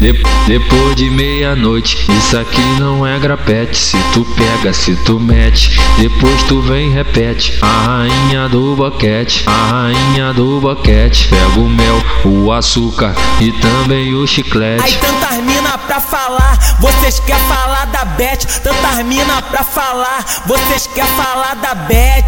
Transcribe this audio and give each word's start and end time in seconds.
de, 0.00 0.12
depois 0.46 0.96
de 0.96 1.10
meia-noite, 1.10 2.06
isso 2.10 2.38
aqui 2.38 2.62
não 2.78 3.06
é 3.06 3.18
grapete. 3.18 3.76
Se 3.76 3.96
tu 4.12 4.24
pega, 4.36 4.72
se 4.72 4.96
tu 5.04 5.18
mete, 5.18 5.78
depois 5.98 6.42
tu 6.44 6.60
vem 6.62 6.90
repete. 6.90 7.58
A 7.62 7.66
rainha 7.66 8.48
do 8.48 8.74
boquete, 8.76 9.44
a 9.46 9.70
rainha 9.70 10.32
do 10.32 10.60
boquete. 10.60 11.28
Pega 11.28 11.60
o 11.60 11.68
mel, 11.68 12.02
o 12.24 12.52
açúcar 12.52 13.14
e 13.40 13.52
também 13.52 14.14
o 14.14 14.26
chiclete. 14.26 14.84
Aí 14.84 14.92
tantas 14.94 15.38
mina 15.44 15.78
pra 15.78 16.00
falar, 16.00 16.58
vocês 16.80 17.20
quer 17.20 17.38
falar 17.40 17.86
da 17.86 18.04
Beth. 18.04 18.60
Tantas 18.62 19.04
mina 19.04 19.42
pra 19.42 19.62
falar, 19.62 20.24
vocês 20.46 20.88
quer 20.94 21.06
falar 21.06 21.54
da 21.56 21.74
Beth. 21.74 22.22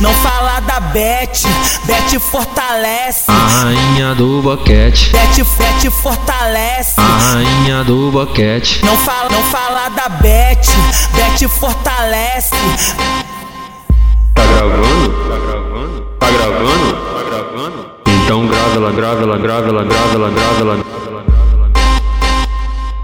Não 0.00 0.12
falar 0.14 0.60
da 0.60 0.71
Beth, 0.92 1.42
Beth 1.86 2.20
fortalece. 2.20 3.24
A 3.30 3.32
rainha 3.32 4.14
do 4.14 4.42
boquete, 4.42 5.10
Beth, 5.10 5.42
Beth 5.56 5.90
fortalece. 5.90 7.00
a 7.00 7.32
rainha 7.32 7.82
do 7.84 8.10
boquete. 8.10 8.84
Não 8.84 8.96
fala, 8.98 9.30
não 9.30 9.42
fala 9.44 9.88
da 9.88 10.08
Beth, 10.10 10.66
Beth 11.14 11.48
fortalece. 11.48 12.50
Tá 14.34 14.42
gravando? 14.44 15.12
Tá 15.28 15.38
gravando? 15.38 16.00
Tá 16.18 16.30
gravando? 16.30 16.92
Tá 17.14 17.22
gravando? 17.30 17.86
Então 18.24 18.46
grava 18.46 18.76
ela, 18.76 18.92
grava 18.92 19.22
ela, 19.22 19.38
grava 19.38 19.68
ela, 19.68 19.84
grava 19.84 20.14
ela, 20.14 20.30
grava 20.30 20.60
ela. 20.60 20.76
Grava 20.76 21.11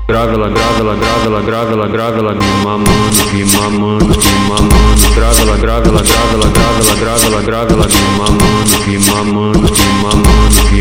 ela, 0.09 0.48
grava 0.48 0.80
ela, 0.80 0.95
grava 0.97 1.27
ela, 1.27 1.43
grava 1.43 1.73
ela, 1.73 1.87
grava 1.87 2.19
ela, 2.19 2.35
me 2.35 2.47
mamando, 2.65 3.30
me 3.30 3.45
mamando, 3.45 4.07
me 4.07 4.48
mamando. 4.48 5.15
Grava 5.15 5.41
ela, 5.43 5.57
grava 5.59 5.89
ela, 5.89 6.03
grava 6.03 6.33
ela, 6.33 6.48
grava 6.48 6.81
ela, 6.81 6.95
grava 6.97 7.27
ela, 7.27 7.43
grava 7.43 7.73
ela, 7.75 7.87
me 7.87 8.01
mamando, 8.17 8.87
me 8.87 8.98
mamando, 8.98 9.61
me 9.61 9.93
mamando, 10.03 10.73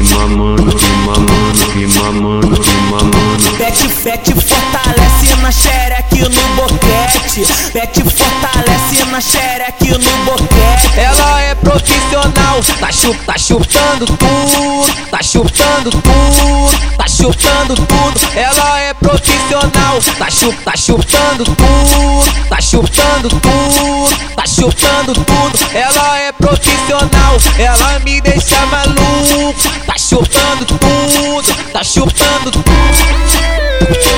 boquete. 6.97 7.45
Beth 7.73 8.11
fortalece 8.11 9.05
na 9.05 9.21
xereque 9.21 9.91
no 9.91 10.25
boquete. 10.25 10.99
Ela 10.99 11.41
é 11.41 11.55
profissional, 11.55 12.61
tá, 12.79 12.91
chup, 12.91 13.17
tá 13.25 13.37
chupando 13.37 14.05
tudo, 14.05 15.09
tá 15.11 15.21
chupando 15.21 15.91
tudo, 15.91 16.97
tá 16.97 17.07
chupando 17.07 17.75
tudo. 17.75 18.19
Ela 18.35 18.79
é 18.79 18.93
profissional, 18.93 19.99
tá, 20.17 20.29
chup, 20.31 20.55
tá 20.63 20.75
chupando 20.75 21.43
tudo, 21.45 22.49
tá 22.49 22.61
chupando 22.61 23.29
tudo, 23.29 24.35
tá 24.35 24.45
chupando 24.47 25.13
tudo. 25.13 25.59
Ela 25.73 26.19
é 26.19 26.31
profissional, 26.31 27.37
ela 27.59 27.99
me 27.99 28.21
deixa 28.21 28.65
maluco, 28.67 29.53
tá 29.85 29.97
chupando 29.97 30.65
tudo, 30.65 31.71
tá 31.71 31.83
chupando 31.83 32.51
tudo. 32.51 34.16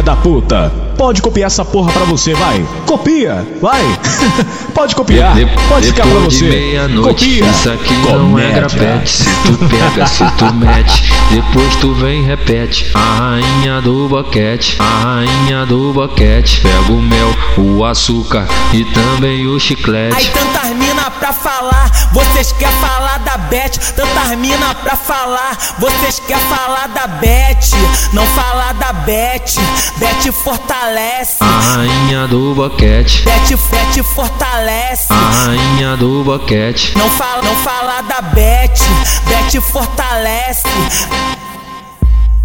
Filha 0.00 0.02
da 0.02 0.16
puta. 0.16 0.89
Pode 1.00 1.22
copiar 1.22 1.46
essa 1.46 1.64
porra 1.64 1.90
pra 1.92 2.04
você, 2.04 2.34
vai. 2.34 2.62
Copia, 2.84 3.46
vai. 3.62 3.80
Pode 4.74 4.94
copiar. 4.94 5.34
De- 5.34 5.46
Pode 5.66 5.86
ficar 5.86 6.02
pra 6.06 6.18
de 6.28 6.36
você. 6.36 6.44
meia-noite, 6.44 7.24
Copia. 7.24 7.46
isso 7.50 7.70
aqui 7.70 7.94
não 7.94 8.38
é 8.38 8.50
Comédia. 8.52 8.60
grapete. 8.60 9.10
Se 9.10 9.24
tu 9.24 9.58
pega, 9.66 10.06
se 10.06 10.24
tu 10.32 10.44
mete, 10.54 11.12
depois 11.30 11.76
tu 11.76 11.94
vem 11.94 12.22
e 12.22 12.26
repete. 12.26 12.90
A 12.94 12.98
rainha 13.18 13.80
do 13.80 14.08
boquete, 14.10 14.76
a 14.78 14.84
rainha 15.04 15.64
do 15.64 15.90
boquete. 15.94 16.60
Pega 16.60 16.92
o 16.92 17.00
mel, 17.00 17.34
o 17.56 17.82
açúcar 17.82 18.46
e 18.74 18.84
também 18.84 19.46
o 19.46 19.54
Aí 19.54 19.60
chiclete. 19.60 20.30
tantas 20.32 20.76
mina 20.76 21.10
pra 21.12 21.32
falar, 21.32 22.10
vocês 22.12 22.52
quer 22.52 22.70
falar 22.72 23.18
da 23.20 23.38
Beth. 23.38 23.70
Tantas 23.96 24.36
mina 24.38 24.74
pra 24.74 24.96
falar, 24.96 25.56
vocês 25.78 26.20
quer 26.28 26.38
falar 26.40 26.88
da 26.88 27.06
Beth. 27.06 27.70
Não 28.12 28.26
falar 28.26 28.74
da 28.74 28.92
Beth, 28.92 29.54
Beth 29.96 30.30
fortalece. 30.44 30.89
A 30.92 31.76
rainha 31.76 32.26
do 32.26 32.52
boquete, 32.52 33.22
Beth, 33.22 33.56
Beth 33.70 34.02
fortalece. 34.02 35.06
a 35.12 35.46
rainha 35.46 35.96
do 35.96 36.24
boquete. 36.24 36.98
Não 36.98 37.08
fala, 37.10 37.42
não 37.42 37.54
fala 37.56 38.00
da 38.02 38.20
Beth, 38.20 38.80
Beth 39.28 39.60
fortalece. 39.60 40.64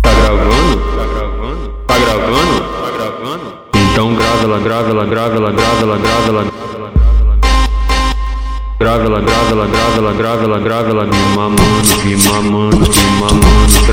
Tá 0.04 0.12
gravando? 0.14 0.78
Tá 0.78 1.06
gravando? 1.08 1.70
Tá 1.88 1.96
gravando? 1.98 2.62
Tá 2.84 2.92
gravando? 2.92 3.54
Então 3.74 4.14
grava 4.14 4.44
ela, 4.44 4.60
grava 4.60 4.90
ela, 4.92 5.06
grava 5.08 5.36
ela, 5.36 5.52
grava 5.52 5.82
ela, 5.82 5.98
grava 5.98 6.28
ela. 6.30 6.46
Grava 8.78 9.06
ela, 9.06 9.22
grava 9.22 9.52
ela, 9.52 9.68
grava 9.68 9.98
ela, 9.98 10.14
grava 10.14 10.44
ela, 10.44 10.60
grava 10.60 10.90
ela, 10.92 11.06
me 11.06 11.18
mamando, 11.36 12.04
me 12.04 12.16
mamando, 12.16 12.78
me 12.78 13.10
mamando. 13.20 13.86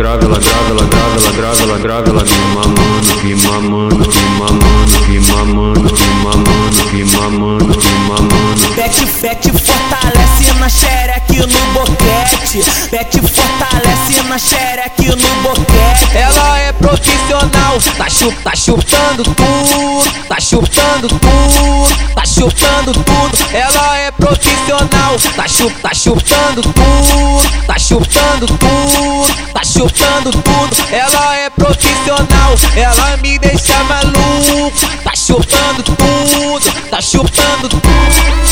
Grava 0.00 0.24
ela, 0.24 0.38
grava 0.38 0.70
ela, 0.70 0.84
grava 0.86 1.20
ela, 1.20 1.32
grava 1.32 1.62
ela, 1.62 1.78
grava 1.78 2.08
ela, 2.08 2.24
me 2.24 2.38
mamando, 2.54 3.22
me 3.22 3.34
mamando, 3.34 4.08
me 4.08 4.24
mamando, 4.38 5.06
me 5.06 5.20
mamando, 5.20 5.92
me 5.92 6.08
mamando, 6.24 6.84
me 6.90 7.04
mamando, 7.04 7.66
me 7.66 7.98
mamando. 8.08 8.74
Beth, 8.76 9.04
Beth 9.20 9.52
fortalece 9.60 10.54
na 10.58 10.70
xereque 10.70 11.40
no 11.40 11.60
boquete. 11.74 12.64
Beth 12.90 13.20
fortalece 13.28 14.22
na 14.26 14.38
xereque 14.38 15.08
no 15.10 15.42
boquete. 15.42 16.16
Ela 16.16 16.58
é 16.60 16.72
profissional, 16.72 17.78
tá, 17.98 18.08
chup, 18.08 18.34
tá 18.42 18.56
chupando 18.56 19.22
tudo, 19.22 20.26
tá 20.26 20.40
chupando 20.40 21.08
tudo, 21.08 22.14
tá 22.14 22.24
chupando 22.24 22.92
tudo. 22.94 23.38
Ela 23.52 23.98
é 23.98 24.10
profissional, 24.12 25.16
tá, 25.36 25.46
chup, 25.46 25.74
tá 25.82 25.92
chupando 25.92 26.62
tudo, 26.62 27.66
tá 27.66 27.78
chupando 27.78 28.46
tudo, 28.46 29.49
chupando 29.80 30.30
tudo. 30.30 30.92
Ela 30.92 31.36
é 31.36 31.48
profissional, 31.50 32.54
ela 32.76 33.16
me 33.18 33.38
deixa 33.38 33.82
maluco, 33.84 34.72
tá 35.02 35.12
chupando 35.16 35.82
tudo, 35.82 36.88
tá 36.90 37.00
chupando 37.00 37.68
tudo. 37.68 38.49